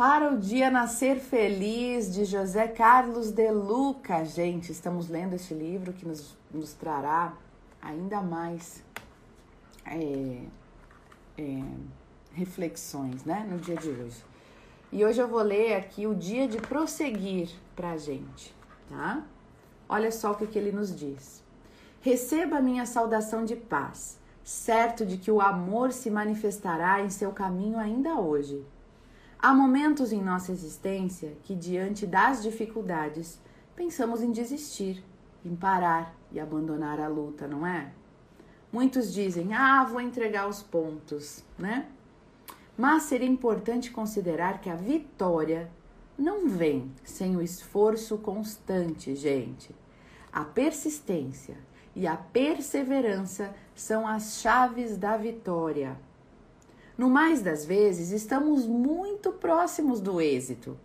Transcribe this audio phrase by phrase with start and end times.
[0.00, 5.92] Para o dia nascer feliz de José Carlos de Luca, gente, estamos lendo este livro
[5.92, 7.34] que nos, nos trará
[7.82, 8.82] ainda mais
[9.84, 10.40] é,
[11.36, 11.62] é,
[12.32, 14.24] reflexões, né, no dia de hoje.
[14.90, 18.56] E hoje eu vou ler aqui o dia de prosseguir para a gente,
[18.88, 19.22] tá?
[19.86, 21.44] Olha só o que, que ele nos diz.
[22.00, 27.32] Receba a minha saudação de paz, certo de que o amor se manifestará em seu
[27.32, 28.64] caminho ainda hoje.
[29.42, 33.40] Há momentos em nossa existência que, diante das dificuldades,
[33.74, 35.02] pensamos em desistir,
[35.42, 37.90] em parar e abandonar a luta, não é?
[38.70, 41.86] Muitos dizem, ah, vou entregar os pontos, né?
[42.76, 45.70] Mas seria importante considerar que a vitória
[46.18, 49.74] não vem sem o esforço constante, gente.
[50.30, 51.56] A persistência
[51.96, 55.96] e a perseverança são as chaves da vitória.
[57.00, 60.76] No mais das vezes, estamos muito próximos do êxito,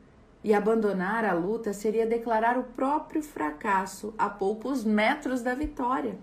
[0.42, 6.18] e abandonar a luta seria declarar o próprio fracasso a poucos metros da vitória.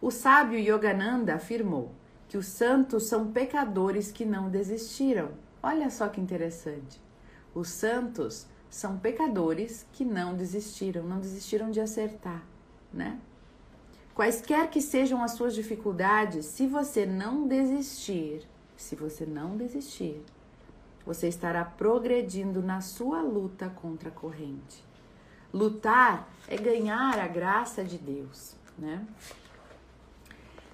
[0.00, 1.92] O sábio Yogananda afirmou:
[2.26, 5.32] que os santos são pecadores que não desistiram.
[5.62, 6.98] Olha só que interessante.
[7.54, 12.42] Os santos são pecadores que não desistiram, não desistiram de acertar,
[12.90, 13.18] né?
[14.14, 20.22] Quaisquer que sejam as suas dificuldades, se você não desistir, se você não desistir,
[21.04, 24.84] você estará progredindo na sua luta contra a corrente.
[25.52, 29.06] Lutar é ganhar a graça de Deus, né?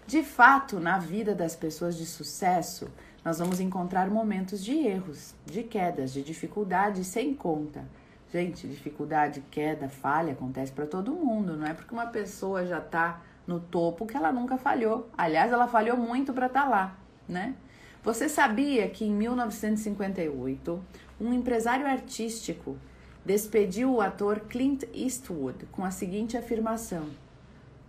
[0.07, 2.91] De fato, na vida das pessoas de sucesso,
[3.25, 7.85] nós vamos encontrar momentos de erros, de quedas, de dificuldades sem conta.
[8.33, 13.21] Gente, dificuldade, queda, falha acontece para todo mundo, não é porque uma pessoa já está
[13.47, 15.11] no topo que ela nunca falhou.
[15.19, 16.97] Aliás, ela falhou muito para estar tá lá,
[17.29, 17.55] né?
[18.03, 20.83] Você sabia que em 1958,
[21.21, 22.79] um empresário artístico
[23.27, 27.11] despediu o ator Clint Eastwood com a seguinte afirmação: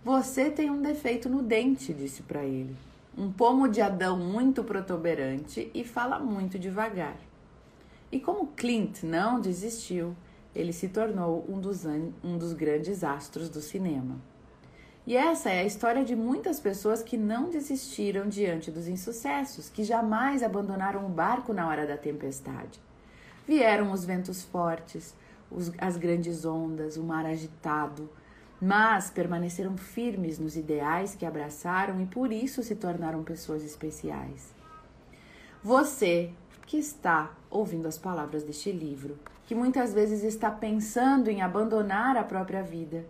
[0.04, 2.76] você tem um defeito no dente, disse para ele.
[3.16, 7.16] Um pomo de Adão muito protuberante e fala muito devagar.
[8.10, 10.14] E como Clint não desistiu,
[10.54, 11.86] ele se tornou um dos,
[12.22, 14.16] um dos grandes astros do cinema.
[15.06, 19.82] E essa é a história de muitas pessoas que não desistiram diante dos insucessos, que
[19.82, 22.80] jamais abandonaram o barco na hora da tempestade.
[23.46, 25.14] Vieram os ventos fortes,
[25.50, 28.08] os, as grandes ondas, o mar agitado,
[28.60, 34.54] mas permaneceram firmes nos ideais que abraçaram e por isso se tornaram pessoas especiais.
[35.64, 36.30] Você
[36.64, 42.22] que está ouvindo as palavras deste livro, que muitas vezes está pensando em abandonar a
[42.22, 43.04] própria vida,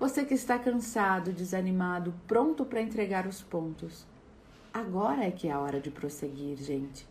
[0.00, 4.06] você que está cansado, desanimado, pronto para entregar os pontos.
[4.72, 7.06] Agora é que é a hora de prosseguir, gente.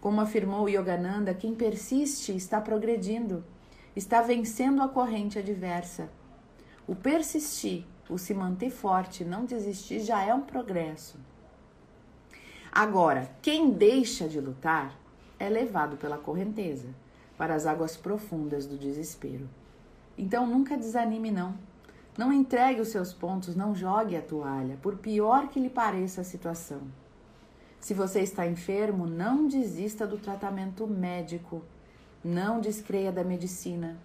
[0.00, 3.44] Como afirmou Yogananda, quem persiste está progredindo,
[3.96, 6.10] está vencendo a corrente adversa
[6.88, 11.20] o persistir, o se manter forte, não desistir já é um progresso.
[12.72, 14.98] Agora, quem deixa de lutar
[15.38, 16.88] é levado pela correnteza
[17.36, 19.46] para as águas profundas do desespero.
[20.16, 21.67] Então nunca desanime não.
[22.18, 26.24] Não entregue os seus pontos, não jogue a toalha, por pior que lhe pareça a
[26.24, 26.80] situação.
[27.78, 31.62] Se você está enfermo, não desista do tratamento médico.
[32.24, 33.96] Não descreia da medicina.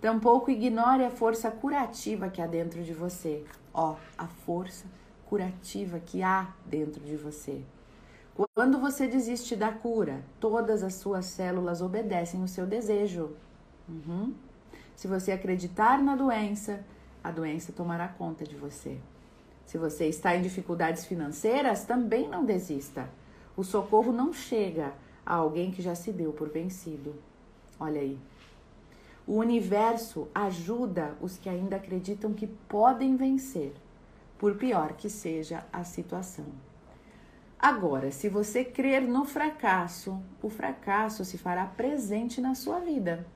[0.00, 3.44] Tampouco ignore a força curativa que há dentro de você.
[3.74, 4.86] Ó, a força
[5.26, 7.60] curativa que há dentro de você.
[8.54, 13.32] Quando você desiste da cura, todas as suas células obedecem o seu desejo.
[13.88, 14.32] Uhum.
[14.94, 16.84] Se você acreditar na doença,
[17.28, 18.96] a doença tomará conta de você.
[19.66, 23.06] Se você está em dificuldades financeiras, também não desista.
[23.54, 24.94] O socorro não chega
[25.26, 27.14] a alguém que já se deu por vencido.
[27.78, 28.18] Olha aí.
[29.26, 33.74] O universo ajuda os que ainda acreditam que podem vencer,
[34.38, 36.46] por pior que seja a situação.
[37.58, 43.26] Agora, se você crer no fracasso, o fracasso se fará presente na sua vida.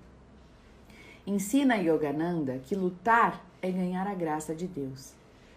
[1.27, 5.13] Ensina Yogananda que lutar é ganhar a graça de Deus.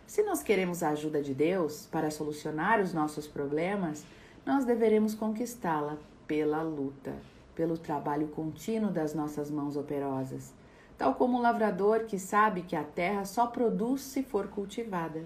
[0.05, 4.05] Se nós queremos a ajuda de Deus para solucionar os nossos problemas,
[4.45, 5.97] nós deveremos conquistá-la
[6.27, 7.13] pela luta
[7.55, 10.53] pelo trabalho contínuo das nossas mãos operosas,
[10.97, 15.25] tal como o lavrador que sabe que a terra só produz se for cultivada.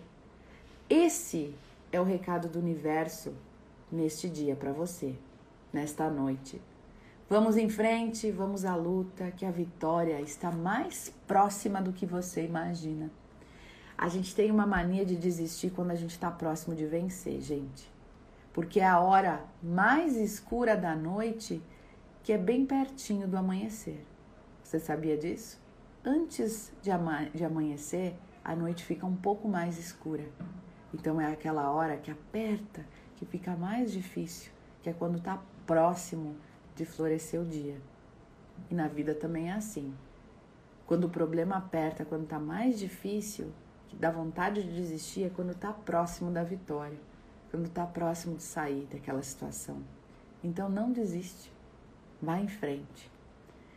[0.89, 1.53] Esse
[1.91, 3.33] é o recado do universo
[3.91, 5.15] neste dia para você,
[5.73, 6.61] nesta noite.
[7.29, 12.43] Vamos em frente, vamos à luta, que a vitória está mais próxima do que você
[12.43, 13.11] imagina.
[13.95, 17.87] A gente tem uma mania de desistir quando a gente está próximo de vencer, gente.
[18.51, 21.61] Porque é a hora mais escura da noite
[22.23, 24.03] que é bem pertinho do amanhecer.
[24.63, 25.61] Você sabia disso?
[26.03, 30.25] Antes de, ama de amanhecer, a noite fica um pouco mais escura.
[30.91, 32.83] Então é aquela hora que aperta,
[33.17, 36.35] que fica mais difícil, que é quando está próximo
[36.79, 37.75] de florescer o dia.
[38.71, 39.93] E na vida também é assim.
[40.87, 43.51] Quando o problema aperta, quando está mais difícil,
[43.89, 46.97] que dá vontade de desistir, é quando está próximo da vitória,
[47.51, 49.81] quando está próximo de sair daquela situação.
[50.41, 51.51] Então não desiste,
[52.21, 53.11] vá em frente.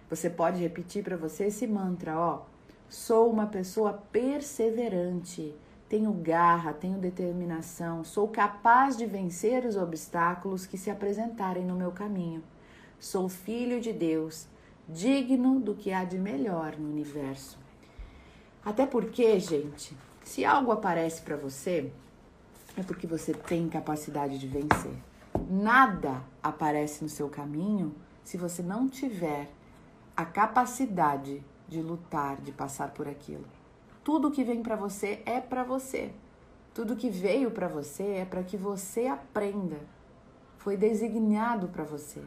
[0.08, 2.42] Você pode repetir para você esse mantra, ó.
[2.88, 5.54] Sou uma pessoa perseverante,
[5.88, 11.90] tenho garra, tenho determinação, sou capaz de vencer os obstáculos que se apresentarem no meu
[11.90, 12.42] caminho.
[13.02, 14.46] Sou filho de Deus,
[14.88, 17.58] digno do que há de melhor no universo.
[18.64, 21.90] Até porque, gente, se algo aparece para você,
[22.76, 24.94] é porque você tem capacidade de vencer.
[25.50, 29.50] Nada aparece no seu caminho se você não tiver
[30.16, 33.44] a capacidade de lutar, de passar por aquilo.
[34.04, 36.12] Tudo que vem para você é para você.
[36.72, 39.80] Tudo que veio para você é para que você aprenda.
[40.56, 42.22] Foi designado para você.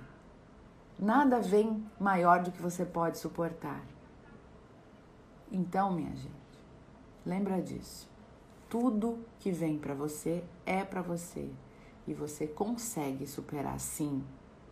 [0.98, 3.84] Nada vem maior do que você pode suportar.
[5.52, 6.60] Então, minha gente,
[7.26, 8.10] lembra disso.
[8.70, 11.50] Tudo que vem para você é para você
[12.08, 14.24] e você consegue superar sim.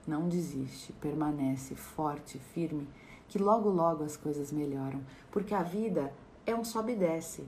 [0.07, 2.87] Não desiste, permanece forte, firme
[3.27, 6.13] que logo logo as coisas melhoram, porque a vida
[6.45, 7.47] é um sobe e desce.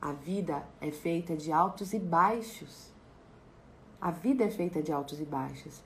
[0.00, 2.92] A vida é feita de altos e baixos.
[4.00, 5.82] A vida é feita de altos e baixos.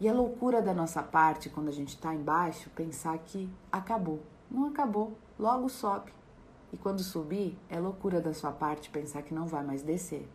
[0.00, 4.22] E a loucura da nossa parte, quando a gente está embaixo, pensar que acabou.
[4.50, 6.10] Não acabou, logo sobe.
[6.72, 10.26] E quando subir, é loucura da sua parte pensar que não vai mais descer.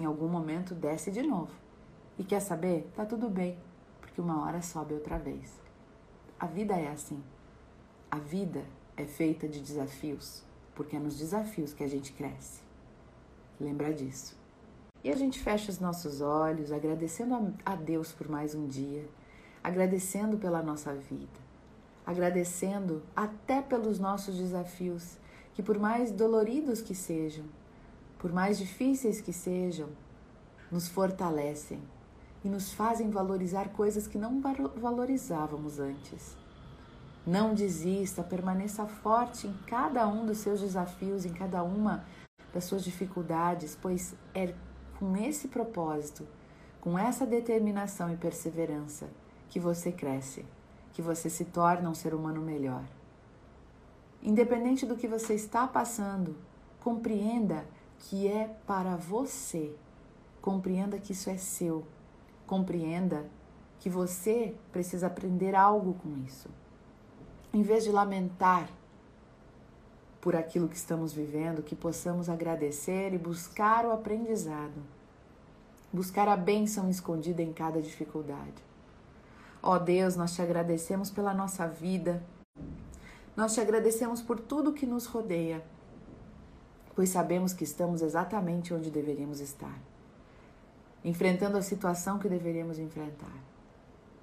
[0.00, 1.52] Em algum momento desce de novo.
[2.18, 2.90] E quer saber?
[2.96, 3.58] Tá tudo bem,
[4.00, 5.60] porque uma hora sobe outra vez.
[6.40, 7.22] A vida é assim.
[8.10, 8.64] A vida
[8.96, 10.42] é feita de desafios,
[10.74, 12.62] porque é nos desafios que a gente cresce.
[13.60, 14.41] Lembra disso.
[15.04, 19.08] E a gente fecha os nossos olhos, agradecendo a Deus por mais um dia,
[19.62, 21.40] agradecendo pela nossa vida,
[22.06, 25.18] agradecendo até pelos nossos desafios,
[25.54, 27.44] que por mais doloridos que sejam,
[28.16, 29.88] por mais difíceis que sejam,
[30.70, 31.82] nos fortalecem
[32.44, 36.36] e nos fazem valorizar coisas que não valorizávamos antes.
[37.26, 42.04] Não desista, permaneça forte em cada um dos seus desafios, em cada uma
[42.54, 44.54] das suas dificuldades, pois é
[45.02, 46.24] com esse propósito,
[46.80, 49.08] com essa determinação e perseverança
[49.48, 50.46] que você cresce,
[50.92, 52.84] que você se torna um ser humano melhor.
[54.22, 56.36] Independente do que você está passando,
[56.78, 57.66] compreenda
[57.98, 59.74] que é para você.
[60.40, 61.84] Compreenda que isso é seu.
[62.46, 63.28] Compreenda
[63.80, 66.48] que você precisa aprender algo com isso
[67.52, 68.68] em vez de lamentar
[70.22, 74.80] por aquilo que estamos vivendo, que possamos agradecer e buscar o aprendizado,
[75.92, 78.62] buscar a bênção escondida em cada dificuldade.
[79.60, 82.22] Ó oh Deus, nós te agradecemos pela nossa vida,
[83.36, 85.60] nós te agradecemos por tudo que nos rodeia,
[86.94, 89.76] pois sabemos que estamos exatamente onde deveríamos estar,
[91.04, 93.36] enfrentando a situação que deveríamos enfrentar,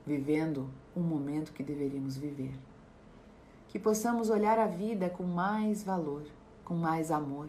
[0.08, 2.54] vivendo um momento que deveríamos viver
[3.70, 6.24] que possamos olhar a vida com mais valor,
[6.66, 7.48] com mais amor,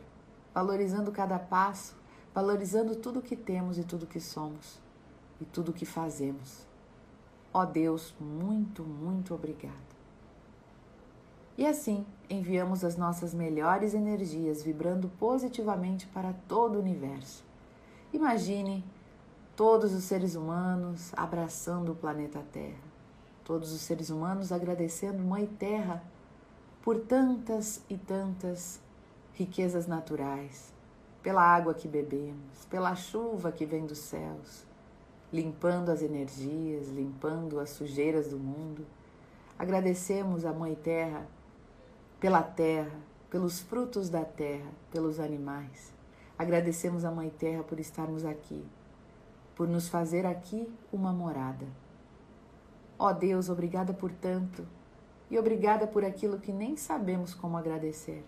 [0.54, 1.96] valorizando cada passo,
[2.34, 4.78] valorizando tudo que temos e tudo que somos
[5.40, 6.66] e tudo que fazemos.
[7.52, 9.74] Ó Deus, muito, muito obrigado.
[11.56, 17.42] E assim enviamos as nossas melhores energias vibrando positivamente para todo o universo.
[18.12, 18.84] Imagine
[19.56, 22.89] todos os seres humanos abraçando o planeta Terra
[23.50, 26.04] todos os seres humanos agradecendo Mãe Terra
[26.84, 28.80] por tantas e tantas
[29.34, 30.72] riquezas naturais,
[31.20, 34.64] pela água que bebemos, pela chuva que vem dos céus,
[35.32, 38.86] limpando as energias, limpando as sujeiras do mundo.
[39.58, 41.26] Agradecemos a Mãe Terra
[42.20, 45.92] pela terra, pelos frutos da terra, pelos animais.
[46.38, 48.64] Agradecemos a Mãe Terra por estarmos aqui,
[49.56, 51.66] por nos fazer aqui uma morada.
[53.02, 54.68] Ó oh Deus, obrigada por tanto
[55.30, 58.22] e obrigada por aquilo que nem sabemos como agradecer.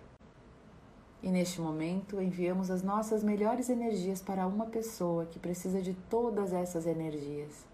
[1.23, 6.55] E neste momento enviamos as nossas melhores energias para uma pessoa que precisa de todas
[6.55, 7.67] essas energias.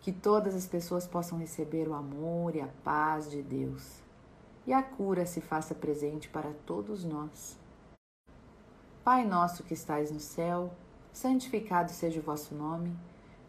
[0.00, 4.00] Que todas as pessoas possam receber o amor e a paz de Deus.
[4.66, 7.58] E a cura se faça presente para todos nós.
[9.04, 10.72] Pai nosso que estais no céu,
[11.12, 12.96] santificado seja o vosso nome.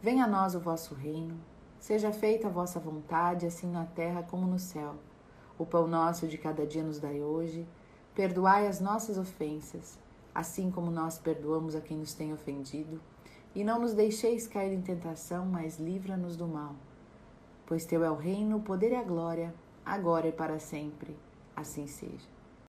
[0.02, 1.40] Venha a nós o vosso reino
[1.86, 4.96] Seja feita a vossa vontade, assim na terra como no céu.
[5.56, 7.64] O pão nosso de cada dia nos dai hoje.
[8.16, 10.00] Perdoai as nossas ofensas,
[10.34, 13.00] assim como nós perdoamos a quem nos tem ofendido.
[13.54, 16.74] E não nos deixeis cair em tentação, mas livra-nos do mal.
[17.68, 19.54] Pois teu é o reino, o poder e a glória,
[19.86, 21.16] agora e para sempre.
[21.56, 22.35] Assim seja.